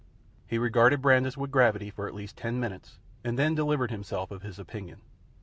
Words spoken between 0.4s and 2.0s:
He regarded Brandis with gravity